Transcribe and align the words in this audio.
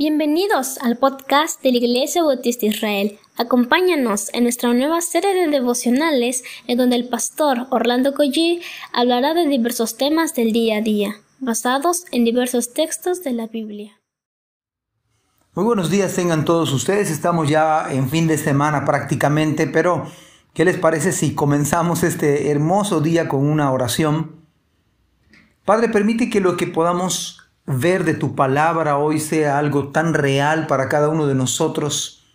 Bienvenidos 0.00 0.78
al 0.78 0.96
podcast 0.96 1.60
de 1.60 1.72
la 1.72 1.78
Iglesia 1.78 2.22
Bautista 2.22 2.66
Israel. 2.66 3.18
Acompáñanos 3.36 4.32
en 4.32 4.44
nuestra 4.44 4.72
nueva 4.72 5.00
serie 5.00 5.34
de 5.34 5.48
devocionales 5.48 6.44
en 6.68 6.78
donde 6.78 6.94
el 6.94 7.08
pastor 7.08 7.66
Orlando 7.70 8.14
Collie 8.14 8.62
hablará 8.92 9.34
de 9.34 9.48
diversos 9.48 9.96
temas 9.96 10.36
del 10.36 10.52
día 10.52 10.76
a 10.76 10.82
día, 10.82 11.16
basados 11.40 12.04
en 12.12 12.24
diversos 12.24 12.72
textos 12.74 13.24
de 13.24 13.32
la 13.32 13.48
Biblia. 13.48 14.00
Muy 15.54 15.64
buenos 15.64 15.90
días 15.90 16.14
tengan 16.14 16.44
todos 16.44 16.72
ustedes. 16.72 17.10
Estamos 17.10 17.48
ya 17.48 17.88
en 17.90 18.08
fin 18.08 18.28
de 18.28 18.38
semana 18.38 18.84
prácticamente, 18.84 19.66
pero 19.66 20.06
¿qué 20.54 20.64
les 20.64 20.78
parece 20.78 21.10
si 21.10 21.34
comenzamos 21.34 22.04
este 22.04 22.52
hermoso 22.52 23.00
día 23.00 23.26
con 23.26 23.44
una 23.44 23.72
oración? 23.72 24.46
Padre, 25.64 25.88
permite 25.88 26.30
que 26.30 26.38
lo 26.38 26.56
que 26.56 26.68
podamos 26.68 27.47
ver 27.68 28.04
de 28.04 28.14
tu 28.14 28.34
palabra 28.34 28.96
hoy 28.96 29.20
sea 29.20 29.58
algo 29.58 29.88
tan 29.88 30.14
real 30.14 30.66
para 30.66 30.88
cada 30.88 31.10
uno 31.10 31.26
de 31.26 31.34
nosotros, 31.34 32.26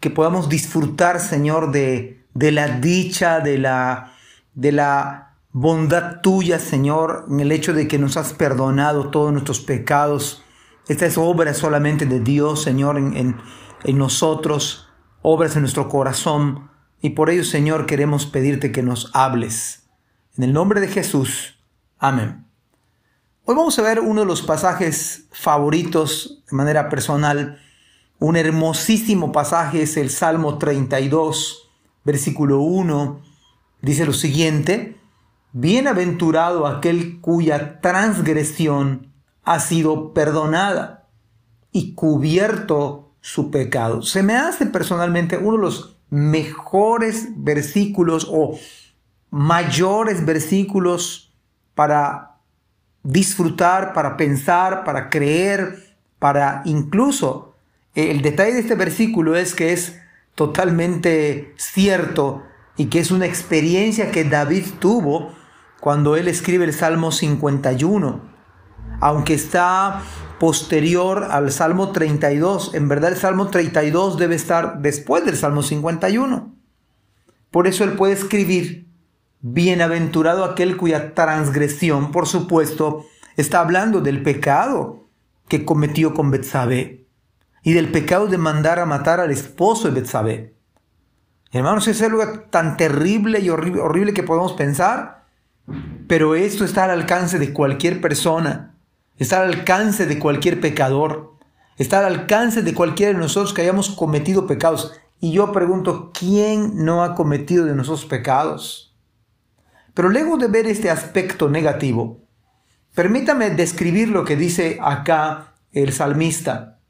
que 0.00 0.10
podamos 0.10 0.48
disfrutar, 0.48 1.20
Señor, 1.20 1.72
de, 1.72 2.24
de 2.34 2.52
la 2.52 2.68
dicha, 2.68 3.40
de 3.40 3.58
la, 3.58 4.14
de 4.54 4.72
la 4.72 5.34
bondad 5.52 6.20
tuya, 6.22 6.58
Señor, 6.58 7.26
en 7.28 7.40
el 7.40 7.52
hecho 7.52 7.74
de 7.74 7.86
que 7.86 7.98
nos 7.98 8.16
has 8.16 8.32
perdonado 8.32 9.10
todos 9.10 9.32
nuestros 9.32 9.60
pecados. 9.60 10.42
Esta 10.88 11.06
es 11.06 11.18
obra 11.18 11.52
solamente 11.52 12.06
de 12.06 12.20
Dios, 12.20 12.62
Señor, 12.62 12.96
en, 12.96 13.16
en, 13.16 13.36
en 13.84 13.98
nosotros, 13.98 14.88
obras 15.20 15.54
en 15.56 15.62
nuestro 15.62 15.88
corazón. 15.88 16.70
Y 17.02 17.10
por 17.10 17.28
ello, 17.28 17.44
Señor, 17.44 17.86
queremos 17.86 18.24
pedirte 18.24 18.72
que 18.72 18.82
nos 18.82 19.10
hables. 19.12 19.88
En 20.36 20.44
el 20.44 20.52
nombre 20.52 20.80
de 20.80 20.88
Jesús. 20.88 21.58
Amén. 21.98 22.45
Hoy 23.48 23.54
vamos 23.54 23.78
a 23.78 23.82
ver 23.82 24.00
uno 24.00 24.22
de 24.22 24.26
los 24.26 24.42
pasajes 24.42 25.28
favoritos 25.30 26.42
de 26.50 26.56
manera 26.56 26.88
personal. 26.88 27.60
Un 28.18 28.34
hermosísimo 28.34 29.30
pasaje 29.30 29.82
es 29.82 29.96
el 29.96 30.10
Salmo 30.10 30.58
32, 30.58 31.70
versículo 32.02 32.58
1. 32.58 33.20
Dice 33.82 34.04
lo 34.04 34.14
siguiente, 34.14 34.98
Bienaventurado 35.52 36.66
aquel 36.66 37.20
cuya 37.20 37.80
transgresión 37.80 39.12
ha 39.44 39.60
sido 39.60 40.12
perdonada 40.12 41.06
y 41.70 41.94
cubierto 41.94 43.12
su 43.20 43.52
pecado. 43.52 44.02
Se 44.02 44.24
me 44.24 44.34
hace 44.34 44.66
personalmente 44.66 45.38
uno 45.38 45.52
de 45.52 45.62
los 45.62 45.98
mejores 46.10 47.28
versículos 47.36 48.26
o 48.28 48.58
mayores 49.30 50.26
versículos 50.26 51.32
para 51.76 52.35
disfrutar, 53.06 53.92
para 53.92 54.16
pensar, 54.16 54.84
para 54.84 55.08
creer, 55.10 55.96
para 56.18 56.62
incluso 56.64 57.54
eh, 57.94 58.10
el 58.10 58.20
detalle 58.20 58.54
de 58.54 58.60
este 58.60 58.74
versículo 58.74 59.36
es 59.36 59.54
que 59.54 59.72
es 59.72 59.98
totalmente 60.34 61.54
cierto 61.56 62.42
y 62.76 62.86
que 62.86 62.98
es 62.98 63.10
una 63.10 63.26
experiencia 63.26 64.10
que 64.10 64.24
David 64.24 64.64
tuvo 64.80 65.32
cuando 65.80 66.16
él 66.16 66.26
escribe 66.28 66.64
el 66.64 66.72
Salmo 66.72 67.12
51. 67.12 68.20
Aunque 69.00 69.34
está 69.34 70.02
posterior 70.40 71.28
al 71.30 71.52
Salmo 71.52 71.92
32, 71.92 72.74
en 72.74 72.88
verdad 72.88 73.12
el 73.12 73.18
Salmo 73.18 73.48
32 73.48 74.18
debe 74.18 74.34
estar 74.34 74.80
después 74.80 75.24
del 75.24 75.36
Salmo 75.36 75.62
51. 75.62 76.54
Por 77.50 77.66
eso 77.66 77.84
él 77.84 77.92
puede 77.92 78.14
escribir 78.14 78.85
Bienaventurado 79.48 80.44
aquel 80.44 80.76
cuya 80.76 81.14
transgresión, 81.14 82.10
por 82.10 82.26
supuesto, 82.26 83.06
está 83.36 83.60
hablando 83.60 84.00
del 84.00 84.24
pecado 84.24 85.06
que 85.46 85.64
cometió 85.64 86.14
con 86.14 86.32
Betsabé 86.32 87.06
y 87.62 87.72
del 87.72 87.92
pecado 87.92 88.26
de 88.26 88.38
mandar 88.38 88.80
a 88.80 88.86
matar 88.86 89.20
al 89.20 89.30
esposo 89.30 89.86
de 89.86 90.00
Betsabé. 90.00 90.56
Hermanos, 91.52 91.86
es 91.86 92.02
algo 92.02 92.24
tan 92.50 92.76
terrible 92.76 93.38
y 93.38 93.48
horrible, 93.48 93.82
horrible 93.82 94.14
que 94.14 94.24
podemos 94.24 94.54
pensar, 94.54 95.26
pero 96.08 96.34
esto 96.34 96.64
está 96.64 96.82
al 96.82 96.90
alcance 96.90 97.38
de 97.38 97.52
cualquier 97.52 98.00
persona, 98.00 98.74
está 99.16 99.42
al 99.42 99.52
alcance 99.52 100.06
de 100.06 100.18
cualquier 100.18 100.60
pecador, 100.60 101.34
está 101.76 102.00
al 102.00 102.06
alcance 102.06 102.62
de 102.62 102.74
cualquiera 102.74 103.12
de 103.12 103.18
nosotros 103.20 103.54
que 103.54 103.62
hayamos 103.62 103.90
cometido 103.90 104.48
pecados. 104.48 105.00
Y 105.20 105.30
yo 105.30 105.52
pregunto, 105.52 106.10
¿quién 106.12 106.84
no 106.84 107.04
ha 107.04 107.14
cometido 107.14 107.64
de 107.64 107.76
nosotros 107.76 108.06
pecados? 108.06 108.95
Pero 109.96 110.10
luego 110.10 110.36
de 110.36 110.48
ver 110.48 110.66
este 110.66 110.90
aspecto 110.90 111.48
negativo, 111.48 112.20
permítame 112.94 113.48
describir 113.48 114.10
lo 114.10 114.26
que 114.26 114.36
dice 114.36 114.78
acá 114.82 115.54
el 115.72 115.90
salmista. 115.94 116.80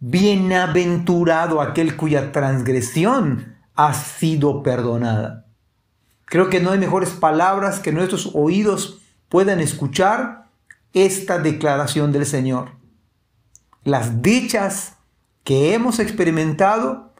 Bienaventurado 0.00 1.62
aquel 1.62 1.96
cuya 1.96 2.30
transgresión 2.30 3.56
ha 3.74 3.94
sido 3.94 4.62
perdonada. 4.62 5.46
Creo 6.26 6.50
que 6.50 6.60
no 6.60 6.72
hay 6.72 6.78
mejores 6.78 7.08
palabras 7.08 7.80
que 7.80 7.90
nuestros 7.90 8.32
oídos 8.34 9.00
puedan 9.30 9.58
escuchar 9.58 10.50
esta 10.92 11.38
declaración 11.38 12.12
del 12.12 12.26
Señor. 12.26 12.72
Las 13.82 14.20
dichas 14.20 14.98
que 15.42 15.72
hemos 15.72 15.98
experimentado, 16.00 17.14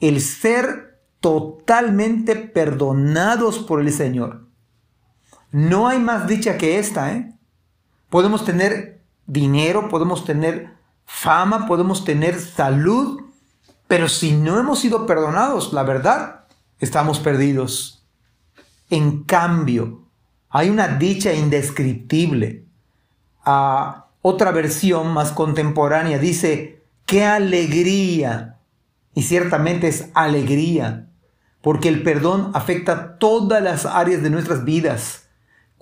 el 0.00 0.20
ser 0.20 1.00
totalmente 1.20 2.36
perdonados 2.36 3.58
por 3.58 3.80
el 3.80 3.90
Señor. 3.90 4.41
No 5.52 5.86
hay 5.86 5.98
más 5.98 6.26
dicha 6.26 6.58
que 6.58 6.78
esta, 6.78 7.12
¿eh? 7.12 7.32
Podemos 8.10 8.44
tener 8.44 9.00
dinero, 9.26 9.88
podemos 9.88 10.24
tener 10.24 10.70
fama, 11.06 11.66
podemos 11.66 12.04
tener 12.04 12.40
salud, 12.40 13.22
pero 13.86 14.08
si 14.08 14.32
no 14.32 14.58
hemos 14.58 14.80
sido 14.80 15.06
perdonados, 15.06 15.72
la 15.72 15.82
verdad, 15.82 16.44
estamos 16.78 17.20
perdidos. 17.20 18.04
En 18.90 19.22
cambio, 19.22 20.02
hay 20.50 20.68
una 20.68 20.88
dicha 20.88 21.32
indescriptible. 21.32 22.64
A 23.44 24.06
otra 24.20 24.50
versión 24.50 25.12
más 25.12 25.32
contemporánea 25.32 26.18
dice, 26.18 26.82
qué 27.06 27.24
alegría. 27.24 28.58
Y 29.14 29.22
ciertamente 29.22 29.88
es 29.88 30.08
alegría 30.14 31.08
porque 31.62 31.88
el 31.88 32.02
perdón 32.02 32.50
afecta 32.54 33.18
todas 33.18 33.62
las 33.62 33.86
áreas 33.86 34.22
de 34.22 34.30
nuestras 34.30 34.64
vidas. 34.64 35.28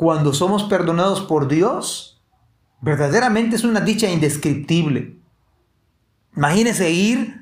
Cuando 0.01 0.33
somos 0.33 0.63
perdonados 0.63 1.21
por 1.21 1.47
Dios, 1.47 2.23
verdaderamente 2.81 3.57
es 3.57 3.65
una 3.65 3.83
dicha 3.83 4.09
indescriptible. 4.09 5.19
Imagínese 6.35 6.91
ir, 6.91 7.39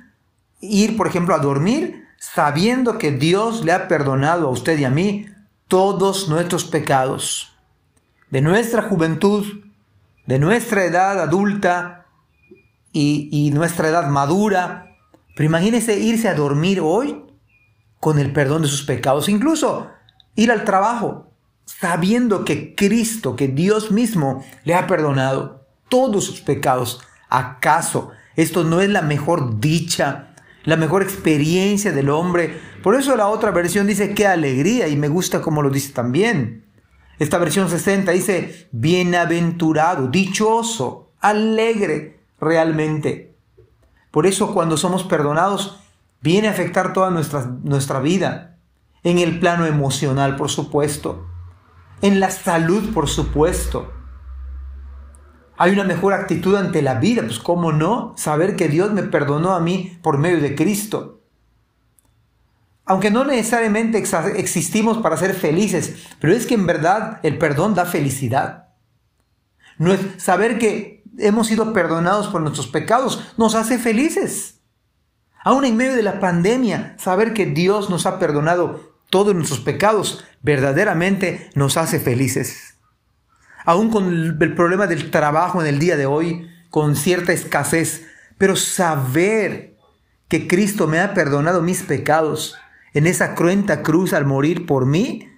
ir 0.60 0.96
por 0.96 1.06
ejemplo 1.06 1.36
a 1.36 1.38
dormir 1.38 2.08
sabiendo 2.18 2.98
que 2.98 3.12
Dios 3.12 3.64
le 3.64 3.70
ha 3.70 3.86
perdonado 3.86 4.48
a 4.48 4.50
usted 4.50 4.76
y 4.76 4.84
a 4.84 4.90
mí 4.90 5.26
todos 5.68 6.28
nuestros 6.28 6.64
pecados. 6.64 7.56
De 8.28 8.40
nuestra 8.40 8.82
juventud, 8.82 9.46
de 10.26 10.40
nuestra 10.40 10.84
edad 10.84 11.20
adulta 11.20 12.06
y, 12.90 13.28
y 13.30 13.52
nuestra 13.52 13.88
edad 13.88 14.08
madura. 14.08 14.96
Pero 15.36 15.46
imagínese 15.46 16.00
irse 16.00 16.28
a 16.28 16.34
dormir 16.34 16.80
hoy 16.80 17.22
con 18.00 18.18
el 18.18 18.32
perdón 18.32 18.62
de 18.62 18.68
sus 18.68 18.82
pecados, 18.82 19.28
incluso 19.28 19.92
ir 20.34 20.50
al 20.50 20.64
trabajo 20.64 21.27
sabiendo 21.68 22.46
que 22.46 22.74
Cristo, 22.74 23.36
que 23.36 23.46
Dios 23.46 23.90
mismo 23.90 24.42
le 24.64 24.74
ha 24.74 24.86
perdonado 24.86 25.66
todos 25.90 26.24
sus 26.24 26.40
pecados. 26.40 27.00
¿Acaso 27.28 28.10
esto 28.36 28.64
no 28.64 28.80
es 28.80 28.88
la 28.88 29.02
mejor 29.02 29.60
dicha, 29.60 30.34
la 30.64 30.76
mejor 30.76 31.02
experiencia 31.02 31.92
del 31.92 32.08
hombre? 32.08 32.58
Por 32.82 32.94
eso 32.94 33.14
la 33.16 33.28
otra 33.28 33.50
versión 33.50 33.86
dice 33.86 34.14
qué 34.14 34.26
alegría 34.26 34.88
y 34.88 34.96
me 34.96 35.08
gusta 35.08 35.42
como 35.42 35.60
lo 35.60 35.68
dice 35.68 35.92
también. 35.92 36.64
Esta 37.18 37.36
versión 37.36 37.68
60 37.68 38.12
dice 38.12 38.68
bienaventurado, 38.72 40.08
dichoso, 40.08 41.10
alegre 41.20 42.20
realmente. 42.40 43.34
Por 44.10 44.26
eso 44.26 44.54
cuando 44.54 44.78
somos 44.78 45.04
perdonados, 45.04 45.80
viene 46.22 46.48
a 46.48 46.52
afectar 46.52 46.94
toda 46.94 47.10
nuestra, 47.10 47.44
nuestra 47.62 48.00
vida, 48.00 48.56
en 49.04 49.18
el 49.18 49.38
plano 49.38 49.66
emocional, 49.66 50.36
por 50.36 50.48
supuesto, 50.48 51.26
en 52.02 52.20
la 52.20 52.30
salud, 52.30 52.92
por 52.92 53.08
supuesto. 53.08 53.92
Hay 55.56 55.72
una 55.72 55.84
mejor 55.84 56.12
actitud 56.12 56.54
ante 56.56 56.82
la 56.82 56.94
vida, 56.94 57.22
pues 57.22 57.40
cómo 57.40 57.72
no, 57.72 58.14
saber 58.16 58.54
que 58.54 58.68
Dios 58.68 58.92
me 58.92 59.02
perdonó 59.02 59.52
a 59.52 59.60
mí 59.60 59.98
por 60.02 60.18
medio 60.18 60.40
de 60.40 60.54
Cristo. 60.54 61.20
Aunque 62.84 63.10
no 63.10 63.24
necesariamente 63.24 63.98
existimos 63.98 64.98
para 64.98 65.16
ser 65.16 65.34
felices, 65.34 66.06
pero 66.20 66.32
es 66.32 66.46
que 66.46 66.54
en 66.54 66.66
verdad 66.66 67.20
el 67.22 67.36
perdón 67.36 67.74
da 67.74 67.84
felicidad. 67.84 68.68
No 69.78 69.92
es 69.92 70.00
saber 70.16 70.58
que 70.58 71.02
hemos 71.18 71.48
sido 71.48 71.72
perdonados 71.72 72.28
por 72.28 72.40
nuestros 72.40 72.68
pecados 72.68 73.22
nos 73.36 73.54
hace 73.54 73.78
felices. 73.78 74.60
Aún 75.44 75.64
en 75.64 75.76
medio 75.76 75.96
de 75.96 76.02
la 76.02 76.20
pandemia, 76.20 76.96
saber 76.98 77.34
que 77.34 77.46
Dios 77.46 77.90
nos 77.90 78.06
ha 78.06 78.18
perdonado 78.18 78.97
todos 79.10 79.34
nuestros 79.34 79.60
pecados 79.60 80.24
verdaderamente 80.42 81.50
nos 81.54 81.76
hace 81.76 82.00
felices. 82.00 82.74
Aún 83.64 83.90
con 83.90 84.08
el 84.40 84.54
problema 84.54 84.86
del 84.86 85.10
trabajo 85.10 85.60
en 85.60 85.66
el 85.66 85.78
día 85.78 85.96
de 85.96 86.06
hoy, 86.06 86.48
con 86.70 86.96
cierta 86.96 87.32
escasez 87.32 88.06
Pero 88.36 88.56
saber 88.56 89.74
que 90.28 90.46
Cristo 90.46 90.86
me 90.86 91.00
ha 91.00 91.14
perdonado 91.14 91.62
mis 91.62 91.82
pecados 91.82 92.56
en 92.94 93.06
esa 93.06 93.34
cruenta 93.34 93.82
cruz 93.82 94.12
al 94.12 94.26
morir 94.26 94.64
por 94.66 94.86
mí, 94.86 95.28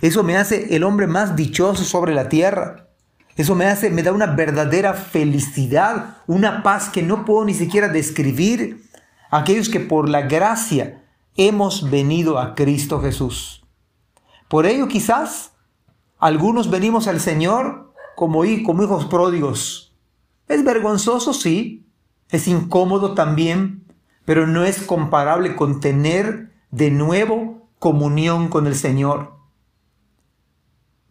eso 0.00 0.22
me 0.22 0.36
hace 0.36 0.74
el 0.74 0.84
hombre 0.84 1.06
más 1.06 1.36
dichoso 1.36 1.84
sobre 1.84 2.14
la 2.14 2.28
tierra. 2.28 2.88
Eso 3.36 3.54
me 3.54 3.66
hace, 3.66 3.90
me 3.90 4.02
da 4.02 4.12
una 4.12 4.26
verdadera 4.26 4.94
felicidad, 4.94 6.16
una 6.26 6.62
paz 6.62 6.88
que 6.88 7.02
no 7.02 7.24
puedo 7.24 7.44
ni 7.44 7.54
siquiera 7.54 7.88
describir. 7.88 8.82
Aquellos 9.30 9.68
que 9.68 9.80
por 9.80 10.08
la 10.08 10.22
gracia 10.22 11.02
hemos 11.38 11.88
venido 11.88 12.38
a 12.38 12.54
Cristo 12.54 13.00
Jesús. 13.00 13.64
Por 14.48 14.66
ello 14.66 14.88
quizás 14.88 15.52
algunos 16.18 16.68
venimos 16.68 17.06
al 17.06 17.20
Señor 17.20 17.94
como, 18.16 18.42
como 18.66 18.82
hijos 18.82 19.04
pródigos. 19.06 19.94
Es 20.48 20.64
vergonzoso, 20.64 21.32
sí. 21.32 21.86
Es 22.30 22.48
incómodo 22.48 23.14
también, 23.14 23.84
pero 24.24 24.46
no 24.46 24.64
es 24.64 24.82
comparable 24.82 25.54
con 25.54 25.80
tener 25.80 26.52
de 26.70 26.90
nuevo 26.90 27.68
comunión 27.78 28.48
con 28.48 28.66
el 28.66 28.74
Señor. 28.74 29.32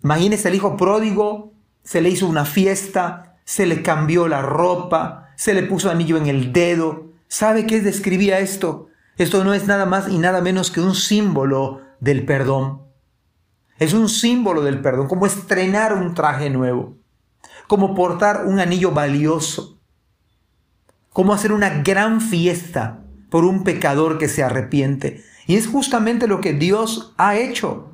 Imagínese 0.03 0.49
el 0.49 0.55
hijo 0.55 0.75
pródigo, 0.75 1.53
se 1.83 2.01
le 2.01 2.09
hizo 2.09 2.27
una 2.27 2.45
fiesta, 2.45 3.39
se 3.45 3.65
le 3.65 3.81
cambió 3.81 4.27
la 4.27 4.41
ropa, 4.41 5.29
se 5.37 5.53
le 5.53 5.63
puso 5.63 5.89
anillo 5.89 6.17
en 6.17 6.27
el 6.27 6.51
dedo. 6.51 7.05
¿Sabe 7.29 7.65
qué 7.65 7.79
describía 7.79 8.39
esto? 8.39 8.89
Esto 9.17 9.43
no 9.43 9.53
es 9.53 9.65
nada 9.65 9.85
más 9.85 10.09
y 10.09 10.17
nada 10.19 10.41
menos 10.41 10.69
que 10.69 10.79
un 10.79 10.93
símbolo 10.93 11.81
del 11.99 12.25
perdón. 12.25 12.83
Es 13.79 13.93
un 13.93 14.09
símbolo 14.09 14.61
del 14.61 14.81
perdón, 14.81 15.07
como 15.07 15.25
estrenar 15.25 15.93
un 15.93 16.13
traje 16.13 16.49
nuevo, 16.49 16.97
como 17.67 17.95
portar 17.95 18.45
un 18.45 18.59
anillo 18.59 18.91
valioso, 18.91 19.79
como 21.11 21.33
hacer 21.33 21.51
una 21.51 21.81
gran 21.81 22.21
fiesta 22.21 23.03
por 23.29 23.43
un 23.43 23.63
pecador 23.63 24.17
que 24.17 24.29
se 24.29 24.43
arrepiente. 24.43 25.23
Y 25.47 25.55
es 25.55 25.67
justamente 25.67 26.27
lo 26.27 26.41
que 26.41 26.53
Dios 26.53 27.13
ha 27.17 27.37
hecho. 27.37 27.91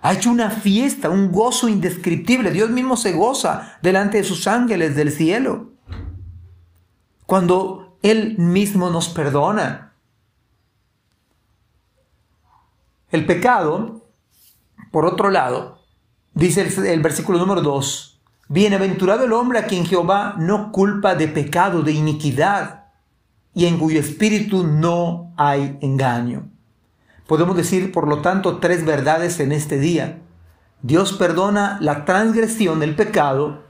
Ha 0.00 0.12
hecho 0.12 0.30
una 0.30 0.50
fiesta, 0.50 1.10
un 1.10 1.32
gozo 1.32 1.68
indescriptible. 1.68 2.50
Dios 2.50 2.70
mismo 2.70 2.96
se 2.96 3.12
goza 3.12 3.78
delante 3.82 4.18
de 4.18 4.24
sus 4.24 4.46
ángeles 4.46 4.94
del 4.94 5.10
cielo. 5.10 5.72
Cuando 7.26 7.98
Él 8.02 8.36
mismo 8.38 8.90
nos 8.90 9.08
perdona. 9.08 9.87
El 13.10 13.24
pecado, 13.24 14.06
por 14.90 15.06
otro 15.06 15.30
lado, 15.30 15.78
dice 16.34 16.68
el, 16.92 17.00
versículo 17.00 17.38
número 17.38 17.62
2, 17.62 18.20
Bienaventurado 18.48 19.24
el 19.24 19.32
hombre 19.32 19.58
a 19.58 19.66
quien 19.66 19.86
Jehová 19.86 20.34
no 20.38 20.72
culpa 20.72 21.14
de 21.14 21.28
pecado, 21.28 21.82
de 21.82 21.92
iniquidad, 21.92 22.86
y 23.54 23.66
en 23.66 23.78
cuyo 23.78 23.98
espíritu 23.98 24.64
no 24.66 25.32
hay 25.36 25.78
engaño. 25.80 26.50
Podemos 27.26 27.56
decir, 27.56 27.92
por 27.92 28.06
lo 28.06 28.20
tanto, 28.20 28.58
tres 28.58 28.84
verdades 28.84 29.40
en 29.40 29.52
este 29.52 29.78
día. 29.78 30.22
Dios 30.82 31.14
perdona 31.14 31.78
la 31.80 32.04
transgresión 32.04 32.80
del 32.80 32.94
pecado, 32.94 33.64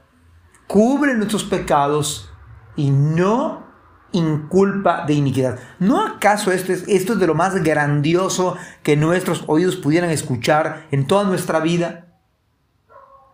cubre 0.67 1.15
nuestros 1.15 1.43
pecados 1.43 2.29
y 2.75 2.91
no 2.91 3.68
inculpa 4.11 5.05
de 5.05 5.13
iniquidad. 5.13 5.59
¿No 5.79 6.01
acaso 6.05 6.51
esto 6.51 6.73
es, 6.73 6.87
esto 6.87 7.13
es 7.13 7.19
de 7.19 7.27
lo 7.27 7.35
más 7.35 7.63
grandioso 7.63 8.57
que 8.83 8.95
nuestros 8.95 9.43
oídos 9.47 9.75
pudieran 9.75 10.09
escuchar 10.09 10.87
en 10.91 11.05
toda 11.05 11.23
nuestra 11.23 11.59
vida? 11.59 12.07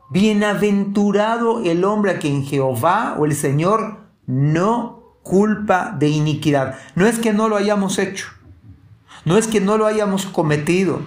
Bienaventurado 0.09 1.63
el 1.63 1.83
hombre 1.83 2.11
a 2.11 2.19
quien 2.19 2.43
Jehová 2.43 3.15
o 3.17 3.25
el 3.25 3.33
Señor 3.33 3.97
no 4.27 5.03
culpa 5.23 5.95
de 5.97 6.09
iniquidad. 6.09 6.77
No 6.95 7.07
es 7.07 7.19
que 7.19 7.33
no 7.33 7.49
lo 7.49 7.55
hayamos 7.55 7.97
hecho, 7.97 8.27
no 9.25 9.37
es 9.37 9.47
que 9.47 9.61
no 9.61 9.77
lo 9.77 9.87
hayamos 9.87 10.27
cometido, 10.27 11.01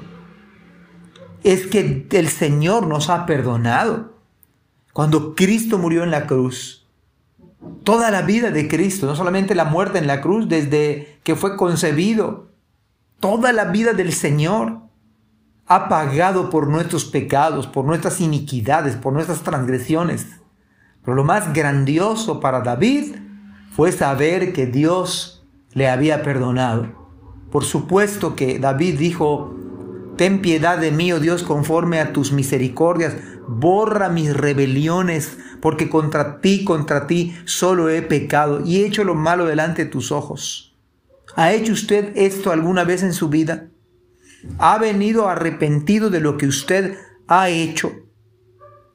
es 1.44 1.67
que 1.67 2.06
el 2.11 2.29
Señor 2.29 2.87
nos 2.87 3.11
ha 3.11 3.26
perdonado. 3.26 4.15
Cuando 4.93 5.37
Cristo 5.37 5.79
murió 5.79 6.03
en 6.03 6.11
la 6.11 6.26
cruz, 6.26 6.88
toda 7.88 8.11
la 8.11 8.20
vida 8.20 8.50
de 8.50 8.69
Cristo, 8.69 9.06
no 9.06 9.17
solamente 9.17 9.55
la 9.55 9.64
muerte 9.64 9.96
en 9.96 10.06
la 10.06 10.20
cruz, 10.20 10.46
desde 10.46 11.20
que 11.23 11.37
fue 11.37 11.56
concebido, 11.56 12.49
toda 13.19 13.50
la 13.55 13.64
vida 13.64 13.94
del 13.94 14.12
Señor 14.12 14.81
ha 15.67 15.88
pagado 15.88 16.50
por 16.50 16.69
nuestros 16.69 17.06
pecados, 17.06 17.67
por 17.67 17.87
nuestras 17.87 18.20
iniquidades, 18.20 18.96
por 18.96 19.14
nuestras 19.14 19.40
transgresiones. 19.40 20.26
Pero 21.02 21.14
lo 21.14 21.25
más 21.25 21.55
grandioso 21.55 22.40
para 22.40 22.61
David 22.61 23.14
fue 23.75 23.91
saber 23.91 24.52
que 24.52 24.67
Dios 24.67 25.49
le 25.73 25.88
había 25.88 26.23
perdonado. 26.23 26.88
Por 27.50 27.64
supuesto 27.64 28.37
que 28.37 28.58
David 28.58 28.99
dijo, 28.99 29.55
Ten 30.19 30.43
piedad 30.43 30.76
de 30.76 30.91
mí, 30.91 31.11
oh 31.14 31.20
Dios, 31.20 31.43
conforme 31.43 32.00
a 32.00 32.12
tus 32.12 32.32
misericordias, 32.32 33.14
borra 33.48 34.08
mis 34.08 34.36
rebeliones, 34.36 35.38
porque 35.60 35.88
contra 35.88 36.40
ti, 36.40 36.64
contra 36.64 37.06
ti 37.06 37.36
solo 37.44 37.88
he 37.88 38.02
pecado 38.02 38.62
y 38.64 38.82
he 38.82 38.86
hecho 38.86 39.04
lo 39.04 39.14
malo 39.14 39.46
delante 39.46 39.84
de 39.84 39.90
tus 39.90 40.12
ojos. 40.12 40.76
¿Ha 41.34 41.52
hecho 41.52 41.72
usted 41.72 42.12
esto 42.16 42.52
alguna 42.52 42.84
vez 42.84 43.02
en 43.02 43.12
su 43.12 43.28
vida? 43.28 43.68
¿Ha 44.58 44.78
venido 44.78 45.28
arrepentido 45.28 46.10
de 46.10 46.20
lo 46.20 46.36
que 46.36 46.46
usted 46.46 46.96
ha 47.26 47.48
hecho? 47.48 47.92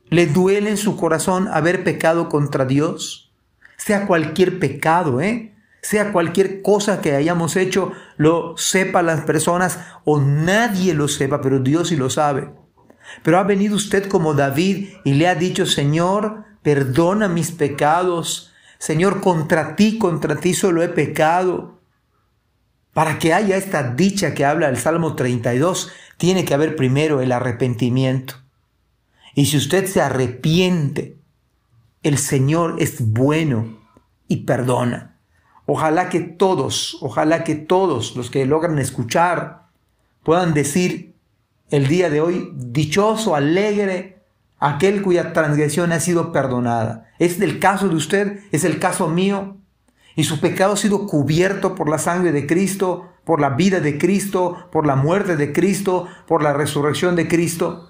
¿Le 0.10 0.28
duele 0.28 0.70
en 0.70 0.78
su 0.78 0.96
corazón 0.96 1.48
haber 1.48 1.84
pecado 1.84 2.30
contra 2.30 2.66
Dios? 2.66 3.34
Sea 3.78 4.06
cualquier 4.06 4.60
pecado, 4.60 5.20
¿eh? 5.20 5.56
Sea 5.82 6.14
cualquier 6.14 6.62
cosa 6.62 7.02
que 7.02 7.16
hayamos 7.16 7.56
hecho, 7.58 7.92
lo 8.16 8.56
sepa 8.56 9.02
las 9.02 9.22
personas 9.22 9.80
o 10.06 10.22
nadie 10.22 10.94
lo 10.94 11.08
sepa, 11.08 11.42
pero 11.42 11.60
Dios 11.60 11.90
sí 11.90 11.98
lo 11.98 12.10
sabe. 12.10 12.63
Pero 13.22 13.38
ha 13.38 13.44
venido 13.44 13.76
usted 13.76 14.08
como 14.08 14.34
David 14.34 14.90
y 15.04 15.14
le 15.14 15.28
ha 15.28 15.36
dicho, 15.36 15.66
Señor, 15.66 16.46
perdona 16.62 17.28
mis 17.28 17.52
pecados. 17.52 18.52
Señor, 18.80 19.22
contra 19.22 19.76
ti, 19.76 19.98
contra 19.98 20.38
ti 20.38 20.54
solo 20.54 20.82
he 20.82 20.90
pecado. 20.90 21.80
Para 22.94 23.20
que 23.20 23.34
haya 23.34 23.58
esta 23.58 23.84
dicha 23.84 24.34
que 24.34 24.46
habla 24.46 24.70
el 24.70 24.78
Salmo 24.78 25.16
32, 25.16 25.92
tiene 26.18 26.46
que 26.46 26.54
haber 26.54 26.76
primero 26.76 27.22
el 27.22 27.32
arrepentimiento. 27.32 28.36
Y 29.36 29.48
si 29.48 29.58
usted 29.58 29.88
se 29.88 30.02
arrepiente, 30.02 31.18
el 32.04 32.18
Señor 32.18 32.76
es 32.80 33.12
bueno 33.12 33.80
y 34.28 34.38
perdona. 34.38 35.18
Ojalá 35.66 36.10
que 36.10 36.20
todos, 36.20 36.98
ojalá 37.02 37.44
que 37.44 37.56
todos 37.56 38.16
los 38.16 38.30
que 38.30 38.46
logran 38.46 38.78
escuchar 38.80 39.68
puedan 40.24 40.54
decir 40.54 41.13
el 41.74 41.88
día 41.88 42.12
de 42.12 42.22
hoy, 42.22 42.52
dichoso, 42.54 43.36
alegre, 43.36 44.22
aquel 44.60 45.02
cuya 45.02 45.34
transgresión 45.34 45.92
ha 45.92 46.00
sido 46.00 46.32
perdonada. 46.32 47.10
Es 47.18 47.42
el 47.42 47.58
caso 47.58 47.90
de 47.90 47.96
usted, 47.96 48.42
es 48.52 48.64
el 48.64 48.78
caso 48.78 49.08
mío. 49.08 49.58
Y 50.16 50.26
su 50.26 50.40
pecado 50.40 50.74
ha 50.74 50.78
sido 50.78 51.08
cubierto 51.08 51.74
por 51.74 51.90
la 51.90 51.98
sangre 51.98 52.32
de 52.32 52.46
Cristo, 52.46 53.10
por 53.24 53.42
la 53.42 53.50
vida 53.50 53.80
de 53.80 53.98
Cristo, 53.98 54.68
por 54.72 54.86
la 54.86 54.96
muerte 54.96 55.36
de 55.36 55.52
Cristo, 55.52 56.08
por 56.28 56.44
la 56.44 56.54
resurrección 56.54 57.16
de 57.16 57.28
Cristo. 57.28 57.90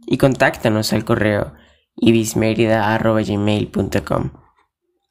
y 0.07 0.17
contáctanos 0.17 0.93
al 0.93 1.05
correo 1.05 1.55
ibismerida.gmail.com. 1.97 4.48